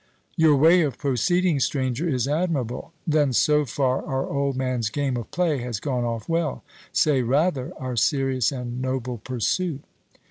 'Your 0.35 0.55
way 0.55 0.81
of 0.81 0.97
proceeding, 0.97 1.59
Stranger, 1.59 2.09
is 2.09 2.27
admirable.' 2.27 2.91
Then 3.05 3.33
so 3.33 3.65
far 3.65 4.03
our 4.03 4.25
old 4.27 4.55
man's 4.57 4.89
game 4.89 5.15
of 5.15 5.29
play 5.29 5.59
has 5.59 5.79
gone 5.79 6.05
off 6.05 6.27
well. 6.27 6.63
'Say, 6.91 7.21
rather, 7.21 7.71
our 7.77 7.95
serious 7.95 8.51
and 8.51 8.81
noble 8.81 9.19
pursuit.' 9.19 9.83